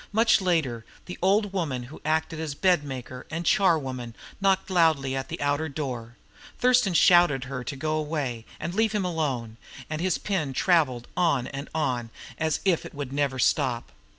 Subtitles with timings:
[0.11, 5.39] Much later, the old woman who acted as bedmaker and charwoman knocked loudly at the
[5.39, 6.15] outer door.
[6.57, 9.57] Thurston shouted to her to go away and leave him alone;
[9.91, 12.09] and his pen travelled on and on
[12.39, 13.91] as if it would never stop.